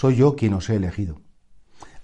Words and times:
soy 0.00 0.16
yo 0.16 0.34
quien 0.34 0.54
os 0.54 0.70
he 0.70 0.76
elegido. 0.76 1.20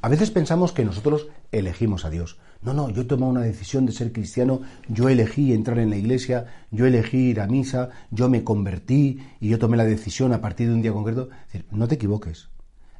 A 0.02 0.10
veces 0.10 0.30
pensamos 0.30 0.72
que 0.72 0.84
nosotros 0.84 1.28
elegimos 1.50 2.04
a 2.04 2.10
Dios. 2.10 2.38
No, 2.60 2.74
no, 2.74 2.90
yo 2.90 3.06
tomado 3.06 3.32
una 3.32 3.40
decisión 3.40 3.86
de 3.86 3.92
ser 3.92 4.12
cristiano, 4.12 4.60
yo 4.86 5.08
elegí 5.08 5.54
entrar 5.54 5.78
en 5.78 5.88
la 5.88 5.96
iglesia, 5.96 6.44
yo 6.70 6.84
elegí 6.84 7.30
ir 7.30 7.40
a 7.40 7.46
misa, 7.46 7.88
yo 8.10 8.28
me 8.28 8.44
convertí 8.44 9.20
y 9.40 9.48
yo 9.48 9.58
tomé 9.58 9.78
la 9.78 9.86
decisión 9.86 10.34
a 10.34 10.42
partir 10.42 10.68
de 10.68 10.74
un 10.74 10.82
día 10.82 10.92
concreto. 10.92 11.30
no 11.70 11.88
te 11.88 11.94
equivoques. 11.94 12.50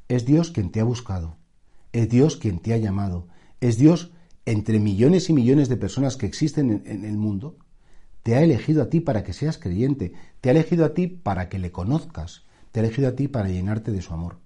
Es 0.09 0.25
Dios 0.25 0.51
quien 0.51 0.71
te 0.71 0.81
ha 0.81 0.85
buscado. 0.85 1.37
Es 1.93 2.09
Dios 2.09 2.39
quien 2.39 2.59
te 2.59 2.73
ha 2.73 2.79
llamado. 2.79 3.29
Es 3.61 3.77
Dios, 3.77 4.13
entre 4.47 4.81
millones 4.81 5.29
y 5.29 5.35
millones 5.35 5.69
de 5.69 5.77
personas 5.77 6.17
que 6.17 6.25
existen 6.25 6.71
en, 6.71 6.83
en 6.87 7.05
el 7.05 7.19
mundo, 7.19 7.59
te 8.23 8.35
ha 8.35 8.43
elegido 8.43 8.83
a 8.83 8.89
ti 8.89 9.01
para 9.01 9.25
que 9.25 9.35
seas 9.35 9.59
creyente, 9.59 10.15
te 10.41 10.49
ha 10.49 10.53
elegido 10.53 10.87
a 10.87 10.95
ti 10.95 11.07
para 11.07 11.51
que 11.51 11.59
le 11.59 11.71
conozcas, 11.71 12.47
te 12.73 12.81
ha 12.81 12.83
elegido 12.83 13.09
a 13.09 13.15
ti 13.15 13.29
para 13.29 13.51
llenarte 13.51 13.93
de 13.93 14.01
su 14.01 14.15
amor. 14.15 14.46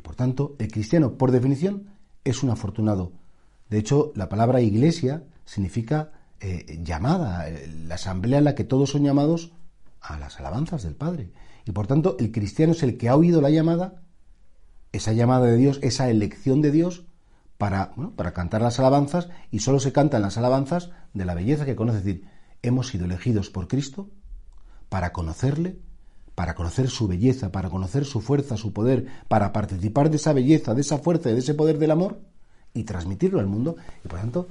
Y 0.00 0.02
por 0.02 0.16
tanto, 0.16 0.56
el 0.58 0.72
cristiano, 0.72 1.18
por 1.18 1.30
definición, 1.30 1.90
es 2.24 2.42
un 2.42 2.48
afortunado. 2.48 3.12
De 3.68 3.76
hecho, 3.76 4.12
la 4.16 4.30
palabra 4.30 4.62
iglesia 4.62 5.24
significa 5.44 6.12
eh, 6.40 6.80
llamada, 6.82 7.46
eh, 7.50 7.70
la 7.86 7.96
asamblea 7.96 8.38
en 8.38 8.44
la 8.44 8.54
que 8.54 8.64
todos 8.64 8.88
son 8.88 9.04
llamados 9.04 9.52
a 10.00 10.18
las 10.18 10.40
alabanzas 10.40 10.84
del 10.84 10.94
Padre. 10.94 11.32
Y 11.66 11.72
por 11.72 11.86
tanto, 11.86 12.16
el 12.18 12.32
cristiano 12.32 12.72
es 12.72 12.82
el 12.82 12.96
que 12.96 13.10
ha 13.10 13.14
oído 13.14 13.42
la 13.42 13.50
llamada, 13.50 14.00
esa 14.92 15.12
llamada 15.12 15.44
de 15.44 15.58
Dios, 15.58 15.78
esa 15.82 16.08
elección 16.08 16.62
de 16.62 16.70
Dios, 16.70 17.04
para, 17.58 17.92
para 18.16 18.32
cantar 18.32 18.62
las 18.62 18.78
alabanzas, 18.78 19.28
y 19.50 19.58
solo 19.58 19.80
se 19.80 19.92
cantan 19.92 20.22
las 20.22 20.38
alabanzas 20.38 20.92
de 21.12 21.26
la 21.26 21.34
belleza 21.34 21.66
que 21.66 21.76
conoce. 21.76 21.98
Es 21.98 22.04
decir, 22.06 22.24
hemos 22.62 22.88
sido 22.88 23.04
elegidos 23.04 23.50
por 23.50 23.68
Cristo 23.68 24.08
para 24.88 25.12
conocerle, 25.12 25.78
para 26.40 26.54
conocer 26.54 26.88
su 26.88 27.06
belleza, 27.06 27.52
para 27.52 27.68
conocer 27.68 28.06
su 28.06 28.22
fuerza, 28.22 28.56
su 28.56 28.72
poder, 28.72 29.04
para 29.28 29.52
participar 29.52 30.08
de 30.08 30.16
esa 30.16 30.32
belleza, 30.32 30.74
de 30.74 30.80
esa 30.80 30.96
fuerza 30.96 31.28
y 31.28 31.34
de 31.34 31.40
ese 31.40 31.52
poder 31.52 31.78
del 31.78 31.90
amor 31.90 32.18
y 32.72 32.84
transmitirlo 32.84 33.40
al 33.40 33.46
mundo. 33.46 33.76
Y 34.02 34.08
por 34.08 34.20
tanto, 34.20 34.48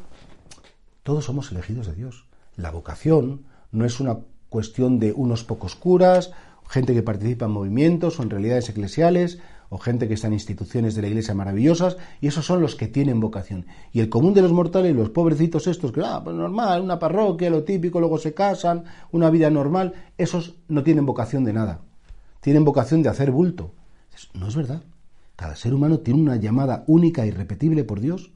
todos 1.01 1.25
somos 1.25 1.51
elegidos 1.51 1.87
de 1.87 1.95
Dios. 1.95 2.27
La 2.55 2.69
vocación 2.69 3.45
no 3.71 3.85
es 3.85 3.99
una 3.99 4.19
cuestión 4.49 4.99
de 4.99 5.13
unos 5.13 5.43
pocos 5.43 5.73
curas, 5.73 6.29
gente 6.69 6.93
que 6.93 7.01
participa 7.01 7.45
en 7.45 7.53
movimientos 7.53 8.19
o 8.19 8.21
en 8.21 8.29
realidades 8.29 8.69
eclesiales, 8.69 9.39
o 9.69 9.77
gente 9.77 10.07
que 10.07 10.15
está 10.15 10.27
en 10.27 10.33
instituciones 10.33 10.95
de 10.95 11.03
la 11.03 11.07
iglesia 11.07 11.35
maravillosas, 11.35 11.97
y 12.21 12.27
esos 12.27 12.45
son 12.45 12.61
los 12.61 12.75
que 12.75 12.87
tienen 12.87 13.19
vocación. 13.19 13.67
Y 13.91 13.99
el 13.99 14.09
común 14.09 14.33
de 14.33 14.41
los 14.41 14.51
mortales, 14.51 14.95
los 14.95 15.11
pobrecitos 15.11 15.67
estos, 15.67 15.91
que, 15.91 16.01
ah, 16.03 16.21
pues 16.23 16.35
normal, 16.35 16.81
una 16.81 16.97
parroquia, 16.97 17.49
lo 17.49 17.63
típico, 17.63 17.99
luego 17.99 18.17
se 18.17 18.33
casan, 18.33 18.85
una 19.11 19.29
vida 19.29 19.49
normal, 19.49 19.93
esos 20.17 20.55
no 20.67 20.83
tienen 20.83 21.05
vocación 21.05 21.43
de 21.43 21.53
nada. 21.53 21.81
Tienen 22.41 22.65
vocación 22.65 23.03
de 23.03 23.09
hacer 23.09 23.31
bulto. 23.31 23.73
No 24.33 24.47
es 24.47 24.55
verdad. 24.55 24.83
Cada 25.35 25.55
ser 25.55 25.73
humano 25.73 25.99
tiene 25.99 26.21
una 26.21 26.35
llamada 26.35 26.83
única 26.87 27.25
y 27.25 27.31
repetible 27.31 27.83
por 27.83 27.99
Dios, 27.99 28.31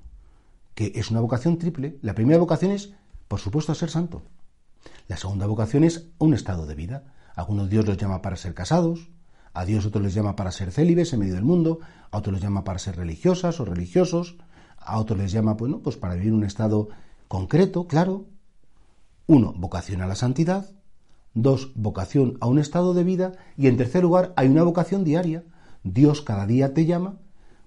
que 0.75 0.93
es 0.95 1.11
una 1.11 1.19
vocación 1.19 1.57
triple. 1.57 1.97
La 2.01 2.15
primera 2.15 2.39
vocación 2.39 2.71
es, 2.71 2.93
por 3.27 3.39
supuesto, 3.39 3.73
ser 3.75 3.89
santo. 3.89 4.23
La 5.07 5.17
segunda 5.17 5.47
vocación 5.47 5.83
es 5.83 6.09
un 6.17 6.33
estado 6.33 6.65
de 6.65 6.75
vida. 6.75 7.03
algunos 7.35 7.69
Dios 7.69 7.87
los 7.87 7.97
llama 7.97 8.21
para 8.21 8.35
ser 8.35 8.53
casados, 8.53 9.09
a 9.53 9.65
Dios 9.65 9.85
otros 9.85 10.03
les 10.03 10.13
llama 10.13 10.35
para 10.35 10.51
ser 10.51 10.71
célibes 10.71 11.13
en 11.13 11.19
medio 11.19 11.35
del 11.35 11.43
mundo, 11.43 11.79
a 12.11 12.17
otros 12.17 12.33
les 12.33 12.43
llama 12.43 12.63
para 12.63 12.79
ser 12.79 12.95
religiosas 12.95 13.59
o 13.59 13.65
religiosos, 13.65 14.37
a 14.77 14.99
otros 14.99 15.19
les 15.19 15.31
llama 15.31 15.53
bueno, 15.53 15.79
pues 15.79 15.97
para 15.97 16.15
vivir 16.15 16.33
un 16.33 16.43
estado 16.43 16.89
concreto, 17.27 17.87
claro. 17.87 18.25
Uno, 19.27 19.53
vocación 19.55 20.01
a 20.01 20.07
la 20.07 20.15
santidad. 20.15 20.69
Dos, 21.33 21.71
vocación 21.75 22.37
a 22.41 22.47
un 22.47 22.59
estado 22.59 22.93
de 22.93 23.03
vida. 23.03 23.31
Y 23.57 23.67
en 23.67 23.77
tercer 23.77 24.03
lugar, 24.03 24.33
hay 24.35 24.49
una 24.49 24.63
vocación 24.63 25.03
diaria. 25.03 25.43
Dios 25.83 26.21
cada 26.21 26.45
día 26.45 26.73
te 26.73 26.85
llama 26.85 27.22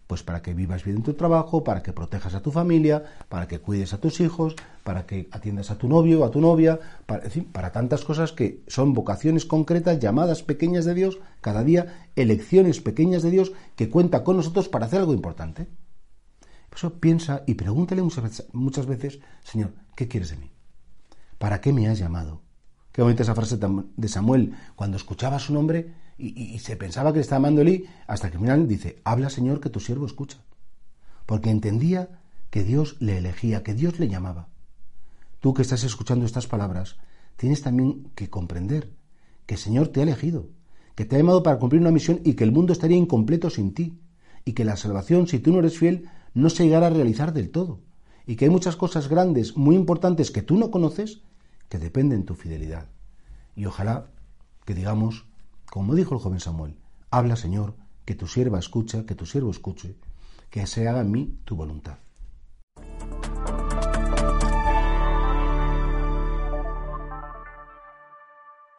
pues 0.06 0.22
para 0.22 0.42
que 0.42 0.54
vivas 0.54 0.84
bien 0.84 0.98
en 0.98 1.02
tu 1.02 1.14
trabajo, 1.14 1.64
para 1.64 1.82
que 1.82 1.92
protejas 1.92 2.34
a 2.34 2.42
tu 2.42 2.52
familia, 2.52 3.04
para 3.28 3.48
que 3.48 3.58
cuides 3.58 3.92
a 3.92 3.98
tus 3.98 4.20
hijos, 4.20 4.54
para 4.84 5.06
que 5.06 5.28
atiendas 5.32 5.70
a 5.70 5.78
tu 5.78 5.88
novio 5.88 6.24
a 6.24 6.30
tu 6.30 6.40
novia, 6.40 6.78
para, 7.06 7.24
para 7.52 7.72
tantas 7.72 8.04
cosas 8.04 8.32
que 8.32 8.62
son 8.68 8.94
vocaciones 8.94 9.44
concretas, 9.44 9.98
llamadas 9.98 10.42
pequeñas 10.42 10.84
de 10.84 10.94
Dios, 10.94 11.18
cada 11.40 11.64
día 11.64 12.08
elecciones 12.14 12.80
pequeñas 12.80 13.22
de 13.22 13.30
Dios 13.30 13.52
que 13.74 13.90
cuenta 13.90 14.22
con 14.22 14.36
nosotros 14.36 14.68
para 14.68 14.86
hacer 14.86 15.00
algo 15.00 15.14
importante. 15.14 15.66
Por 16.68 16.78
eso 16.78 17.00
piensa 17.00 17.42
y 17.46 17.54
pregúntale 17.54 18.02
muchas 18.02 18.22
veces, 18.22 18.46
muchas 18.52 18.86
veces, 18.86 19.20
Señor, 19.42 19.72
¿qué 19.94 20.08
quieres 20.08 20.30
de 20.30 20.36
mí? 20.36 20.50
¿Para 21.38 21.60
qué 21.60 21.72
me 21.72 21.88
has 21.88 21.98
llamado? 21.98 22.42
Qué 22.92 23.02
bonita 23.02 23.22
esa 23.22 23.34
frase 23.34 23.58
de 23.58 24.08
Samuel, 24.08 24.54
cuando 24.74 24.96
escuchaba 24.96 25.38
su 25.38 25.52
nombre, 25.52 25.92
y, 26.18 26.58
se 26.60 26.76
pensaba 26.76 27.12
que 27.12 27.18
le 27.18 27.22
estaba 27.22 27.48
amando 27.48 27.62
hasta 28.06 28.30
que 28.30 28.36
al 28.36 28.42
final 28.42 28.68
dice, 28.68 29.00
habla 29.04 29.28
Señor 29.28 29.60
que 29.60 29.70
tu 29.70 29.80
siervo 29.80 30.06
escucha. 30.06 30.38
Porque 31.26 31.50
entendía 31.50 32.20
que 32.50 32.64
Dios 32.64 32.96
le 33.00 33.18
elegía, 33.18 33.62
que 33.62 33.74
Dios 33.74 33.98
le 33.98 34.08
llamaba. 34.08 34.48
Tú 35.40 35.52
que 35.52 35.62
estás 35.62 35.84
escuchando 35.84 36.24
estas 36.24 36.46
palabras, 36.46 36.96
tienes 37.36 37.62
también 37.62 38.10
que 38.14 38.30
comprender 38.30 38.90
que 39.44 39.54
el 39.54 39.60
Señor 39.60 39.88
te 39.88 40.00
ha 40.00 40.04
elegido, 40.04 40.48
que 40.94 41.04
te 41.04 41.16
ha 41.16 41.18
llamado 41.18 41.42
para 41.42 41.58
cumplir 41.58 41.82
una 41.82 41.90
misión 41.90 42.20
y 42.24 42.34
que 42.34 42.44
el 42.44 42.52
mundo 42.52 42.72
estaría 42.72 42.96
incompleto 42.96 43.50
sin 43.50 43.74
ti, 43.74 44.00
y 44.44 44.52
que 44.52 44.64
la 44.64 44.76
salvación, 44.76 45.26
si 45.26 45.38
tú 45.40 45.52
no 45.52 45.58
eres 45.58 45.78
fiel, 45.78 46.08
no 46.32 46.48
se 46.50 46.64
llegará 46.64 46.86
a 46.86 46.90
realizar 46.90 47.32
del 47.32 47.50
todo, 47.50 47.80
y 48.26 48.36
que 48.36 48.46
hay 48.46 48.50
muchas 48.50 48.76
cosas 48.76 49.08
grandes, 49.08 49.56
muy 49.56 49.76
importantes 49.76 50.30
que 50.30 50.42
tú 50.42 50.56
no 50.56 50.70
conoces, 50.70 51.20
que 51.68 51.78
dependen 51.78 52.20
de 52.20 52.26
tu 52.26 52.34
fidelidad. 52.34 52.88
Y 53.54 53.66
ojalá 53.66 54.06
que 54.64 54.74
digamos, 54.74 55.25
como 55.70 55.94
dijo 55.94 56.14
el 56.14 56.20
joven 56.20 56.40
Samuel, 56.40 56.76
habla 57.10 57.36
Señor, 57.36 57.76
que 58.04 58.14
tu 58.14 58.26
sierva 58.26 58.58
escucha, 58.58 59.04
que 59.04 59.14
tu 59.14 59.26
siervo 59.26 59.50
escuche, 59.50 59.96
que 60.50 60.66
se 60.66 60.88
haga 60.88 61.00
en 61.00 61.10
mí 61.10 61.40
tu 61.44 61.56
voluntad. 61.56 61.98